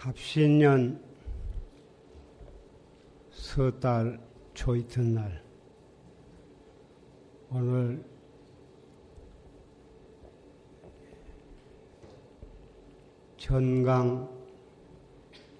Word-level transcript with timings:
갑신년 0.00 0.98
서달 3.30 4.18
초이튿날 4.54 5.44
오늘 7.50 8.02
전강 13.36 14.26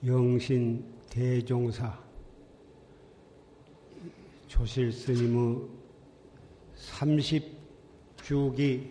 영신 0.06 0.90
대종사 1.10 2.02
조실 4.48 4.90
스님의 4.90 5.68
30주기 6.76 8.90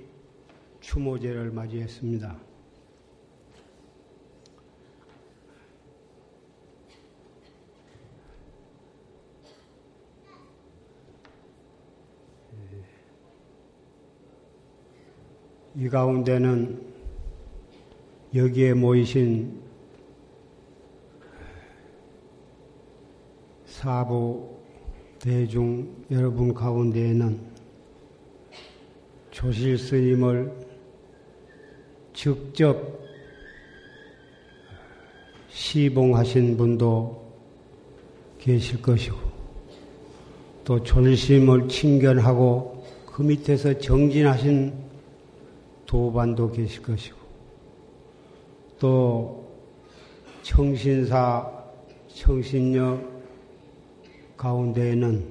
추모제를 0.80 1.50
맞이했습니다. 1.50 2.49
이 15.80 15.88
가운데는 15.88 16.78
여기에 18.36 18.74
모이신 18.74 19.62
사부 23.64 24.58
대중 25.20 25.88
여러분 26.12 26.54
가운데에는 26.54 27.40
조실 29.32 29.78
스님을 29.78 30.52
직접 32.12 33.00
시봉하신 35.48 36.58
분도 36.58 37.26
계실 38.38 38.82
것이고 38.82 39.18
또 40.66 40.84
졸심을 40.84 41.70
친견하고 41.70 42.84
그 43.06 43.22
밑에서 43.22 43.80
정진하신 43.80 44.89
도반도 45.90 46.52
계실 46.52 46.84
것이고 46.84 47.18
또 48.78 49.44
청신사 50.44 51.52
청신녀 52.10 53.02
가운데에는 54.38 55.26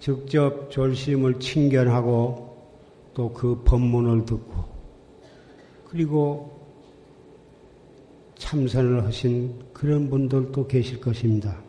직접 0.00 0.70
졸심을 0.70 1.40
친견하고 1.40 2.56
또 3.12 3.34
그 3.34 3.62
법문을 3.66 4.24
듣고 4.24 4.64
그리고 5.90 6.58
참선을 8.36 9.04
하신 9.04 9.56
그런 9.74 10.08
분들도 10.08 10.66
계실 10.66 10.98
것입니다. 11.02 11.62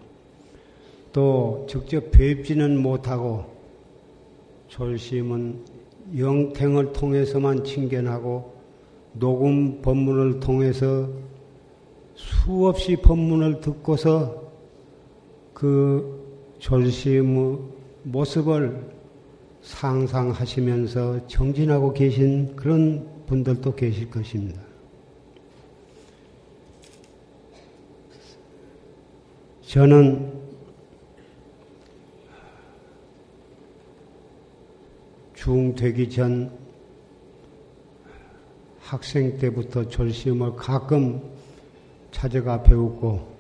또 1.11 1.67
직접 1.69 2.09
뵙지는 2.11 2.81
못하고 2.81 3.43
졸심은 4.69 5.74
영탱을 6.17 6.93
통해서만 6.93 7.63
친견하고 7.63 8.53
녹음 9.13 9.81
법문을 9.81 10.39
통해서 10.39 11.09
수없이 12.15 12.95
법문을 12.97 13.61
듣고서 13.61 14.51
그 15.53 16.55
졸심의 16.59 17.59
모습을 18.03 18.95
상상하시면서 19.61 21.27
정진하고 21.27 21.93
계신 21.93 22.55
그런 22.55 23.07
분들도 23.25 23.73
계실 23.75 24.09
것입니다. 24.09 24.61
저는 29.65 30.34
중되기 35.45 36.09
전 36.09 36.51
학생 38.79 39.37
때부터 39.37 39.87
졸시음을 39.87 40.55
가끔 40.55 41.21
찾아가 42.09 42.63
배웠고 42.63 43.31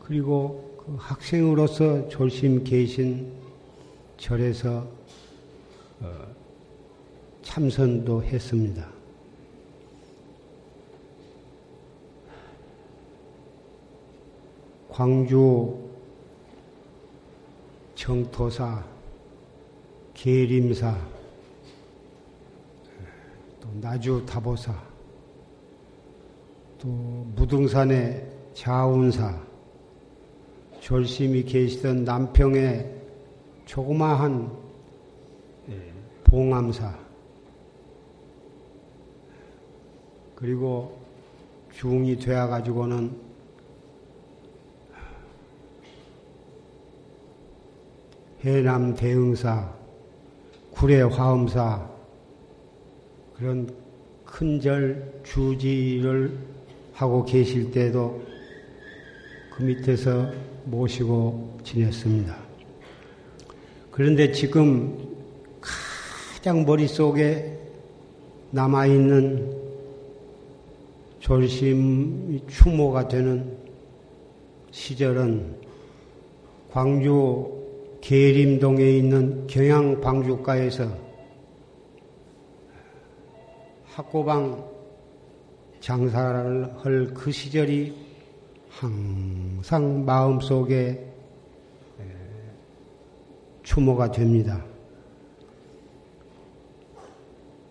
그리고 0.00 0.74
그 0.78 0.96
학생으로서 0.98 2.08
졸심 2.08 2.64
계신 2.64 3.30
절에서 4.16 4.88
어, 6.00 6.26
참선도 7.42 8.22
했습니다. 8.22 8.88
광주 14.88 15.76
정토사 17.94 18.95
계림사, 20.16 20.98
또 23.60 23.68
나주 23.82 24.24
다보사, 24.26 24.74
또 26.78 26.88
무등산의 26.88 28.26
자운사, 28.54 29.38
졸심이 30.80 31.44
계시던 31.44 32.04
남평의 32.04 32.90
조그마한 33.66 34.50
예, 35.68 35.92
봉암사, 36.24 36.98
그리고 40.34 40.98
중이 41.74 42.16
되어가지고는 42.16 43.20
해남 48.40 48.94
대흥사, 48.94 49.75
구례 50.76 51.00
화엄사 51.00 51.88
그런 53.34 53.66
큰 54.26 54.60
절 54.60 55.22
주지를 55.24 56.36
하고 56.92 57.24
계실 57.24 57.70
때도 57.70 58.20
그 59.56 59.62
밑에서 59.62 60.30
모시고 60.66 61.60
지냈습니다. 61.64 62.36
그런데 63.90 64.30
지금 64.30 65.16
가장 65.62 66.66
머릿속에 66.66 67.58
남아있는 68.50 69.56
졸심 71.20 72.42
추모가 72.48 73.08
되는 73.08 73.56
시절은 74.72 75.56
광주 76.70 77.55
계림동에 78.06 78.88
있는 78.88 79.48
경양방주가에서 79.48 80.88
학고방 83.86 84.64
장사를 85.80 86.76
할 86.78 87.12
그 87.12 87.32
시절이 87.32 87.96
항상 88.68 90.04
마음속에 90.04 91.04
추모가 93.64 94.08
됩니다. 94.08 94.64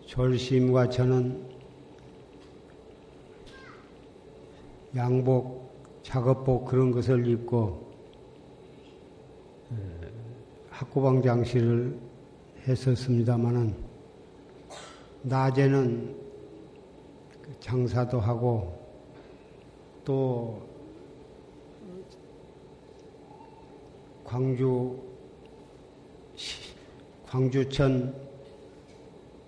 졸심과 0.04 0.90
저는 0.90 1.46
양복, 4.94 6.02
작업복 6.02 6.66
그런 6.66 6.90
것을 6.90 7.26
입고 7.26 7.85
학구방 10.70 11.22
장실을 11.22 11.98
했었습니다마는 12.66 13.74
낮에는 15.22 16.16
장사도 17.60 18.20
하고 18.20 18.78
또 20.04 20.60
광주 24.24 24.96
광주천 27.26 28.14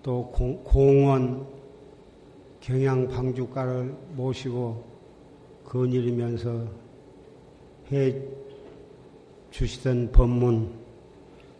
또 0.01 0.25
공, 0.63 1.05
원 1.05 1.47
경양 2.59 3.07
방주가를 3.07 3.95
모시고 4.15 4.83
거닐으면서 5.65 6.65
해 7.91 8.21
주시던 9.51 10.11
법문 10.11 10.73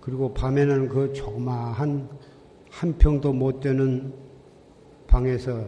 그리고 0.01 0.33
밤에는 0.33 0.89
그 0.89 1.13
조그마한 1.13 2.09
한 2.69 2.97
평도 2.97 3.33
못 3.33 3.59
되는 3.59 4.13
방에서 5.07 5.65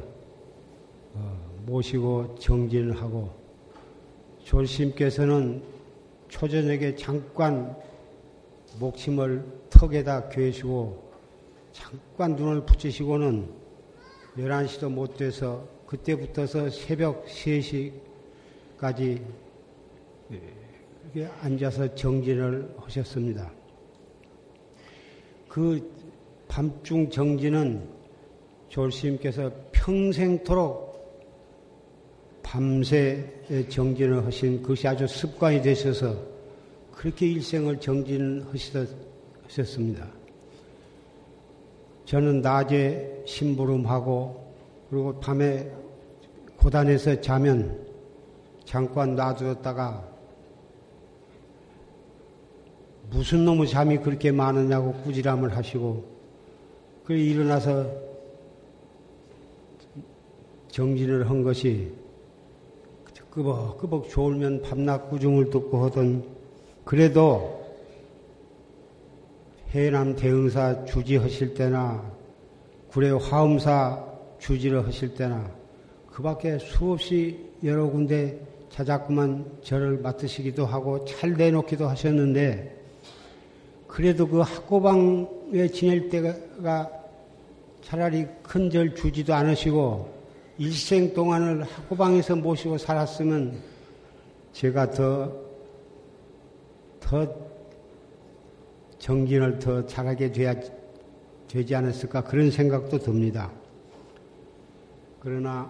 어, 1.13 1.51
모시고 1.65 2.35
정진을 2.39 3.01
하고 3.01 3.29
졸심께서는 4.44 5.62
초저녁에 6.29 6.95
잠깐 6.95 7.75
목침을 8.79 9.44
턱에다 9.69 10.29
괴시고 10.29 11.12
잠깐 11.71 12.35
눈을 12.35 12.65
붙이시고는 12.65 13.50
11시도 14.38 14.89
못 14.89 15.17
돼서 15.17 15.67
그때부터서 15.85 16.69
새벽 16.69 17.25
3시 17.25 17.91
까지 18.77 19.21
이렇게 21.13 21.30
앉아서 21.42 21.94
정진을 21.94 22.75
하셨습니다. 22.78 23.52
그 25.48 25.92
밤중 26.48 27.10
정진은 27.10 27.90
졸시님께서 28.69 29.52
평생토록 29.72 30.92
밤새 32.42 33.30
정진을 33.69 34.25
하신 34.25 34.63
것이 34.63 34.88
아주 34.88 35.06
습관이 35.08 35.62
되셔서 35.62 36.16
그렇게 36.94 37.28
일생을 37.28 37.80
정진하셨습니다. 37.80 38.88
저는 42.06 42.42
낮에 42.42 43.24
심부름하고 43.25 44.54
그리고 44.90 45.19
밤에 45.19 45.69
고단에서 46.58 47.22
자면 47.22 47.86
잠깐 48.66 49.16
놔두었다가 49.16 50.11
무슨 53.12 53.44
놈의 53.44 53.68
잠이 53.68 53.98
그렇게 53.98 54.31
많으냐고 54.31 54.94
꾸지람을 55.04 55.56
하시고 55.56 56.06
그 57.04 57.13
일어나서 57.13 57.86
정진을 60.69 61.30
한 61.30 61.44
것이 61.44 61.92
끄벅끄벅 63.30 64.10
졸면 64.10 64.62
밤낮 64.62 65.10
구중을 65.10 65.50
듣고 65.50 65.84
하던 65.86 66.24
그래도 66.86 67.62
해남 69.72 70.16
대응사 70.16 70.86
주지하실 70.86 71.54
때나 71.54 72.10
구례 72.88 73.10
화엄사 73.10 74.06
주지를 74.40 74.86
하실 74.88 75.13
때나 75.16 75.52
그 76.08 76.24
밖에 76.24 76.58
수없이 76.60 77.52
여러 77.62 77.88
군데 77.88 78.40
자자꾸만 78.69 79.60
절을 79.62 79.98
맡으시기도 80.00 80.66
하고 80.66 81.04
잘 81.04 81.34
내놓기도 81.34 81.90
하셨는데 81.90 82.81
그래도 83.91 84.25
그 84.25 84.39
학고방에 84.39 85.67
지낼 85.67 86.07
때가 86.07 86.89
차라리 87.81 88.25
큰 88.41 88.69
절 88.69 88.95
주지도 88.95 89.33
않으시고 89.33 90.09
일생 90.57 91.13
동안을 91.13 91.63
학고방에서 91.63 92.38
모시고 92.38 92.77
살았으면 92.77 93.59
제가 94.53 94.91
더, 94.91 95.35
더 97.01 97.35
정진을 98.97 99.59
더 99.59 99.85
잘하게 99.85 100.31
돼야, 100.31 100.55
되지 101.49 101.75
않았을까 101.75 102.23
그런 102.23 102.49
생각도 102.49 102.97
듭니다. 102.97 103.51
그러나 105.19 105.69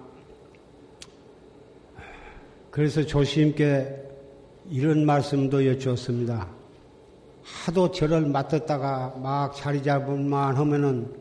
그래서 2.70 3.04
조심께 3.04 4.10
이런 4.70 5.08
말씀도 5.08 5.66
여쭈었습니다. 5.66 6.61
하도 7.66 7.92
절을 7.92 8.22
맡았다가 8.28 9.18
막 9.22 9.54
자리 9.56 9.84
잡을만 9.84 10.56
하면은 10.58 11.14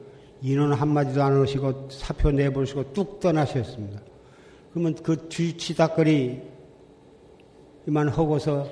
인원 0.43 0.73
한마디도 0.73 1.23
안 1.23 1.41
하시고 1.41 1.89
사표 1.91 2.31
내보시고 2.31 2.93
뚝 2.93 3.21
떠나셨습니다. 3.21 4.01
그러면 4.73 4.95
그 5.03 5.29
뒤치다거리 5.29 6.41
이만 7.87 8.09
하고서 8.09 8.67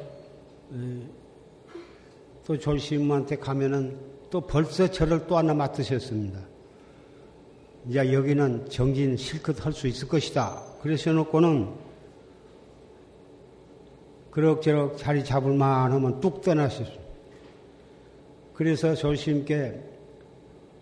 또 2.47 2.59
졸시님한테 2.59 3.37
가면은 3.37 3.99
또 4.31 4.41
벌써 4.41 4.91
절을 4.91 5.27
또 5.27 5.37
하나 5.37 5.53
맡으셨습니다. 5.53 6.41
이제 7.89 8.13
여기는 8.13 8.69
정진 8.71 9.17
실컷 9.17 9.65
할 9.65 9.73
수 9.73 9.87
있을 9.87 10.09
것이다. 10.09 10.63
그러셔 10.83 11.13
놓고는 11.13 11.69
그럭저럭 14.31 14.99
자리 14.99 15.25
잡을만 15.25 15.93
하면 15.93 16.21
뚝 16.21 16.41
떠나셨습니다. 16.43 17.08
그래서 18.59 18.93
조심께 18.93 19.73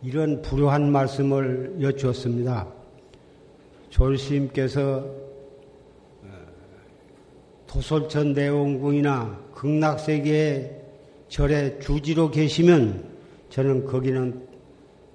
이런 0.03 0.41
불효한 0.41 0.91
말씀을 0.91 1.77
여쭈었습니다. 1.79 2.67
졸시님께서 3.91 5.05
어, 6.23 6.29
도솔천 7.67 8.33
대원궁이나 8.33 9.39
극락세계의 9.53 10.85
절에 11.29 11.79
주지로 11.79 12.31
계시면 12.31 13.05
저는 13.51 13.85
거기는 13.85 14.49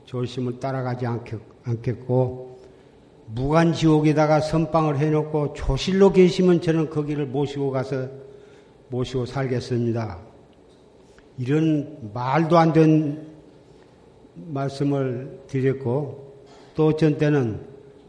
졸심을 0.06 0.60
따라가지 0.60 1.08
않겠 1.08 2.06
고 2.06 2.60
무간지옥에다가 3.26 4.40
선방을 4.40 5.00
해놓고 5.00 5.54
조실로 5.54 6.14
계시면 6.14 6.62
저는 6.62 6.92
거기를 6.92 7.26
모시고 7.26 7.72
가서 7.72 8.08
모시고 8.90 9.26
살겠습니다. 9.26 10.31
이런 11.42 11.98
말도 12.14 12.56
안 12.56 12.72
된 12.72 13.28
말씀을 14.36 15.40
드렸고 15.48 16.36
또 16.76 16.88
어쩐 16.88 17.18
때는 17.18 17.60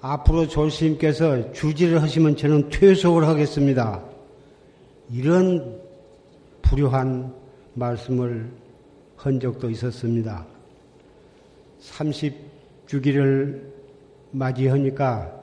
앞으로 0.03 0.47
조스님께서 0.49 1.53
주지를 1.53 2.03
하시면 2.03 2.37
저는 2.37 2.69
퇴속을 2.69 3.27
하겠습니다. 3.27 4.05
이런 5.11 5.81
불효한 6.61 7.33
말씀을 7.73 8.51
한 9.17 9.41
적도 9.41 9.71
있었습니다. 9.71 10.47
30주기를 11.81 13.63
맞이하니까 14.33 15.41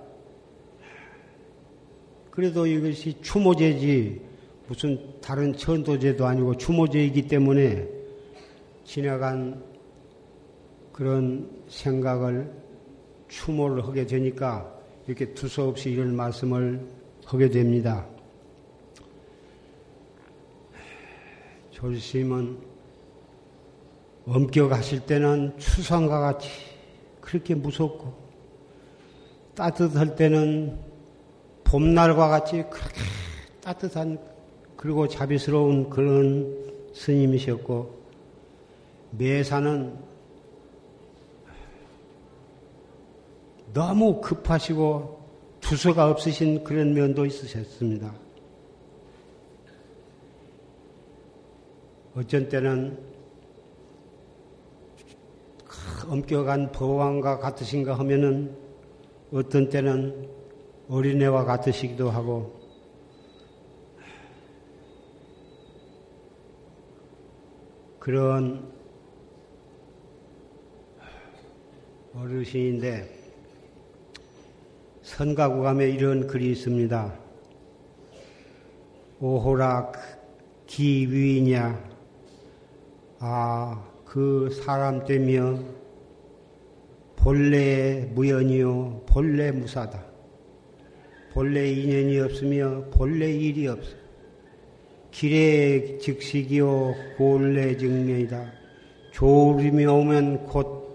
그래도 2.29 2.67
이것이 2.67 3.15
추모제지 3.21 4.28
무슨 4.69 5.19
다른 5.19 5.51
천도제도 5.51 6.27
아니고 6.27 6.55
추모제이기 6.55 7.27
때문에 7.27 7.89
지나간 8.85 9.63
그런 10.93 11.49
생각을 11.67 12.53
추모를 13.27 13.83
하게 13.83 14.05
되니까 14.05 14.71
이렇게 15.07 15.33
두서없이 15.33 15.89
이런 15.89 16.15
말씀을 16.15 16.87
하게 17.25 17.49
됩니다. 17.49 18.05
조심은 21.71 22.59
엄격하실 24.27 24.99
때는 25.07 25.57
추상과 25.57 26.19
같이 26.19 26.47
그렇게 27.21 27.55
무섭고 27.55 28.13
따뜻할 29.55 30.15
때는 30.15 30.79
봄날과 31.63 32.27
같이 32.27 32.63
그렇게 32.69 33.01
따뜻한 33.61 34.28
그리고 34.79 35.09
자비스러운 35.09 35.89
그런 35.89 36.55
스님이셨고 36.93 37.99
매사는 39.11 39.93
너무 43.73 44.21
급하시고 44.21 45.19
두서가 45.59 46.09
없으신 46.09 46.63
그런 46.63 46.93
면도 46.93 47.25
있으셨습니다. 47.25 48.15
어쩐 52.15 52.47
때는 52.47 52.97
엄격한 56.07 56.71
법왕과 56.71 57.39
같으신가 57.39 57.99
하면은 57.99 58.55
어떤 59.33 59.67
때는 59.67 60.29
어린애와 60.87 61.43
같으시기도 61.43 62.09
하고 62.09 62.58
그런 67.99 68.71
어르신인데 72.15 73.09
선가구감에 75.01 75.89
이런 75.89 76.27
글이 76.27 76.51
있습니다. 76.51 77.19
오호라 79.19 79.91
기위냐 80.65 81.89
아, 83.19 83.83
그 84.05 84.49
사람 84.63 85.05
되며 85.05 85.59
본래 87.17 88.09
무연이요, 88.13 89.03
본래 89.05 89.51
무사다. 89.51 90.05
본래 91.33 91.69
인연이 91.69 92.17
없으며 92.19 92.85
본래 92.91 93.29
일이 93.29 93.67
없어. 93.67 93.97
길에 95.11 95.97
즉식이요, 95.97 96.95
본래 97.17 97.75
증명이다. 97.75 98.51
조림이 99.11 99.85
오면 99.85 100.45
곧, 100.45 100.87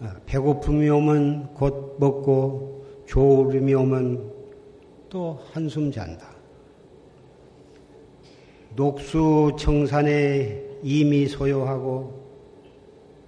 아, 0.00 0.16
배고픔이 0.26 0.88
오면 0.88 1.54
곧 1.54 1.96
먹고, 1.98 2.86
조림이 3.06 3.74
오면 3.74 4.32
또 5.08 5.38
한숨 5.52 5.90
잔다. 5.90 6.36
녹수 8.76 9.56
청산에 9.58 10.62
이미 10.82 11.26
소요하고 11.26 12.18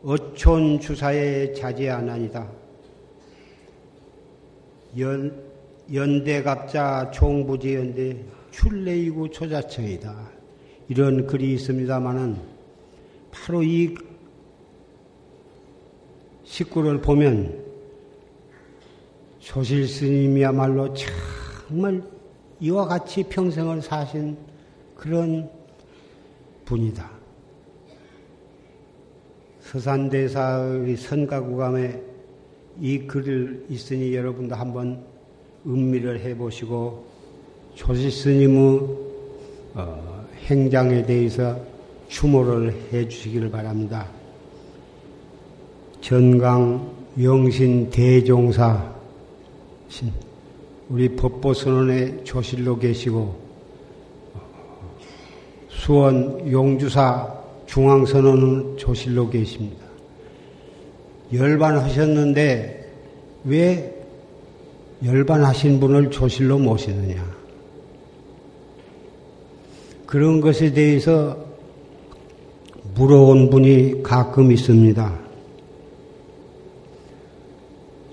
어촌 0.05 0.81
주사에 0.81 1.53
자제하나니다. 1.53 2.51
연, 4.99 5.50
연대갑자 5.93 7.11
종부지연대 7.11 8.25
출레이구 8.51 9.31
초자청이다. 9.31 10.31
이런 10.89 11.27
글이 11.27 11.55
있습니다마는 11.55 12.37
바로 13.31 13.63
이 13.63 13.95
식구를 16.45 17.01
보면 17.01 17.65
조실 19.39 19.87
스님이야말로 19.87 20.95
정말 21.69 22.03
이와 22.61 22.87
같이 22.87 23.23
평생을 23.23 23.83
사신 23.83 24.37
그런 24.97 25.51
분이다. 26.65 27.11
서산대사의 29.61 30.97
선가구감에 30.97 32.03
이 32.81 32.99
글을 33.07 33.67
있으니 33.69 34.15
여러분도 34.15 34.55
한번 34.55 35.05
음미를 35.67 36.21
해보시고 36.21 37.05
조실 37.75 38.11
스님의 38.11 38.81
어, 39.75 40.27
행장에 40.47 41.05
대해서 41.05 41.59
추모를 42.09 42.75
해 42.93 43.07
주시기를 43.09 43.51
바랍니다. 43.51 44.09
전강 46.01 46.91
영신 47.23 47.91
대종사 47.91 48.93
우리 50.89 51.09
법보선언의 51.15 52.25
조실로 52.25 52.79
계시고 52.79 53.39
수원 55.69 56.51
용주사 56.51 57.41
중앙선언은 57.67 58.77
조실로 58.77 59.31
계십니다. 59.31 59.85
열반하셨는데 61.33 62.93
왜 63.45 64.00
열반하신 65.05 65.81
분을 65.81 66.11
조실로 66.11 66.59
모시느냐? 66.59 67.25
그런 70.07 70.41
것에 70.41 70.73
대해서 70.73 71.37
물어온 72.95 73.49
분이 73.51 74.03
가끔 74.03 74.51
있습니다. 74.53 75.19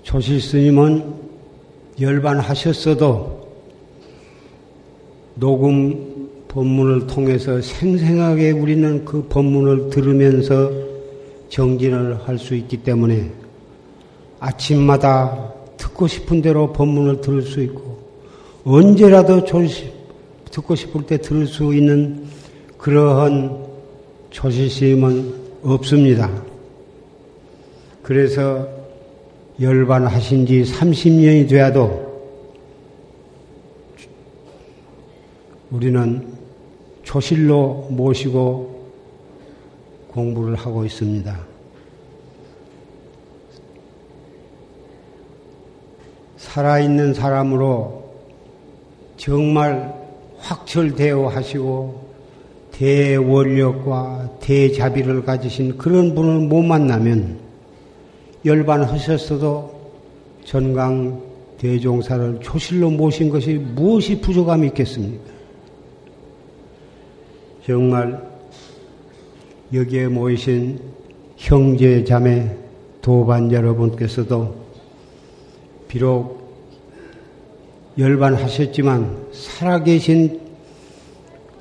조실 0.02 0.40
스님은 0.40 1.14
열반하셨어도 2.00 3.48
녹음 5.34 6.30
법문을 6.48 7.06
통해서 7.06 7.60
생생하게 7.60 8.52
우리는 8.52 9.04
그 9.04 9.22
법문을 9.28 9.90
들으면서 9.90 10.70
정진을 11.50 12.26
할 12.26 12.38
수 12.38 12.54
있기 12.54 12.78
때문에 12.78 13.30
아침마다 14.40 15.57
듣고 15.78 16.06
싶은 16.06 16.42
대로 16.42 16.72
법문을 16.72 17.22
들을 17.22 17.42
수 17.42 17.62
있고 17.62 17.98
언제라도 18.64 19.44
듣고 20.50 20.74
싶을 20.74 21.06
때 21.06 21.18
들을 21.18 21.46
수 21.46 21.74
있는 21.74 22.26
그러한 22.76 23.66
조실심은 24.30 25.34
없습니다. 25.62 26.30
그래서 28.02 28.68
열반하신 29.60 30.46
지 30.46 30.62
30년이 30.62 31.48
되어도 31.48 32.06
우리는 35.70 36.26
조실로 37.02 37.88
모시고 37.90 38.92
공부를 40.08 40.54
하고 40.54 40.84
있습니다. 40.84 41.47
살아있는 46.48 47.12
사람으로 47.12 48.04
정말 49.16 49.94
확철대오 50.38 51.28
하시고 51.28 52.08
대원력과 52.72 54.38
대자비를 54.40 55.24
가지신 55.24 55.76
그런 55.76 56.14
분을 56.14 56.46
못 56.48 56.62
만나면 56.62 57.38
열반하셨어도 58.44 59.78
전강 60.44 61.20
대종사를 61.58 62.38
초실로 62.40 62.90
모신 62.90 63.28
것이 63.28 63.54
무엇이 63.54 64.20
부족함이 64.20 64.68
있겠습니까? 64.68 65.32
정말 67.66 68.26
여기에 69.74 70.08
모이신 70.08 70.80
형제 71.36 72.04
자매 72.04 72.56
도반 73.02 73.52
여러분께서도 73.52 74.67
비록 75.88 76.38
열반하셨지만 77.98 79.28
살아계신 79.32 80.40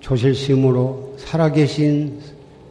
조실심으로 0.01 1.15
살아계신 1.17 2.19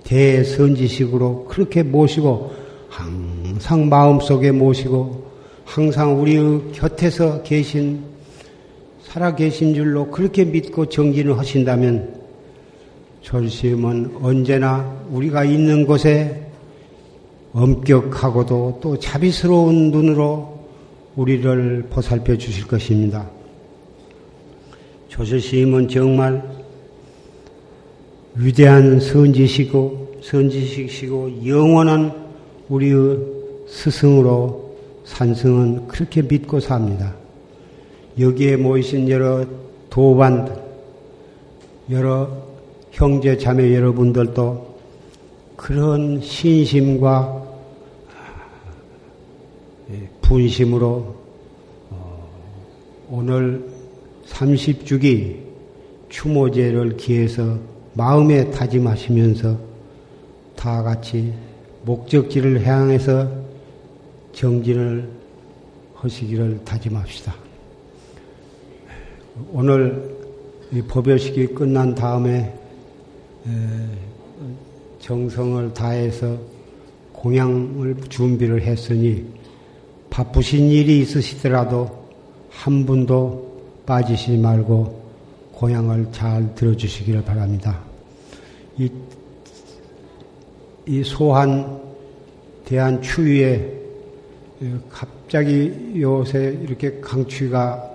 대선지식으로 0.05 1.47
그렇게 1.47 1.83
모시고 1.83 2.53
항상 2.89 3.89
마음속에 3.89 4.53
모시고 4.53 5.27
항상 5.65 6.21
우리의 6.21 6.73
곁에서 6.73 7.43
계신 7.43 8.05
살아계신 9.03 9.75
줄로 9.75 10.11
그렇게 10.11 10.45
믿고 10.45 10.87
정진을 10.87 11.39
하신다면 11.39 12.21
조실심은 13.23 14.19
언제나 14.23 14.95
우리가 15.11 15.45
있는 15.45 15.87
곳에 15.87 16.47
엄격하고도 17.53 18.79
또 18.83 18.99
자비스러운 18.99 19.91
눈으로 19.91 20.56
우리를 21.17 21.87
보살펴 21.89 22.37
주실 22.37 22.67
것입니다. 22.67 23.29
조실심은 25.09 25.89
정말 25.89 26.43
위대한 28.35 29.01
선지시고 29.01 30.21
선지식이고 30.23 31.47
영원한 31.47 32.13
우리의 32.69 33.19
스승으로 33.67 34.77
산승은 35.05 35.89
그렇게 35.89 36.21
믿고 36.21 36.61
삽니다. 36.61 37.15
여기에 38.19 38.57
모이신 38.57 39.09
여러 39.09 39.45
도반, 39.89 40.55
여러 41.91 42.29
형제 42.91 43.39
자매 43.39 43.75
여러분들도 43.75 44.77
그런 45.57 46.21
신심과 46.21 47.46
분심으로 50.26 51.14
어, 51.90 52.28
오늘 53.09 53.64
30주기 54.26 55.37
추모제를 56.09 56.97
기해서 56.97 57.59
마음에 57.95 58.50
다짐하시면서 58.50 59.56
다 60.56 60.83
같이 60.83 61.33
목적지를 61.85 62.66
향해서 62.66 63.30
정진을 64.33 65.09
하시기를 65.95 66.64
다짐합시다. 66.64 67.35
오늘 69.52 70.16
법요식이 70.88 71.49
끝난 71.49 71.95
다음에 71.95 72.52
정성을 74.99 75.73
다해서 75.73 76.37
공양을 77.12 77.97
준비를 78.09 78.62
했으니 78.62 79.25
바쁘신 80.17 80.71
일이 80.71 81.01
있으시더라도 81.01 81.91
한 82.49 82.87
분도 82.87 83.61
빠지시지 83.85 84.39
말고 84.39 85.03
공양을 85.53 86.11
잘 86.11 86.55
들어주시기를 86.55 87.23
바랍니다. 87.23 87.79
이, 88.79 88.91
이 90.87 91.05
소한 91.05 91.83
대한 92.65 93.03
추위에 93.03 93.71
갑자기 94.89 95.93
요새 96.01 96.59
이렇게 96.63 96.99
강추위가 96.99 97.87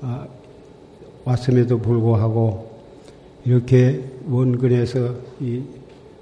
아, 0.00 0.26
왔음에도 1.24 1.78
불구하고 1.78 2.82
이렇게 3.44 4.02
원근에서 4.28 5.14
이 5.38 5.62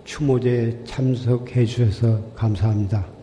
추모제에 0.04 0.84
참석해 0.84 1.64
주셔서 1.64 2.20
감사합니다. 2.36 3.17